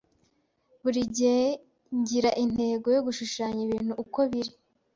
[0.81, 1.41] Buri gihe
[1.99, 4.51] ngira intego yo gushushanya ibintu uko biri.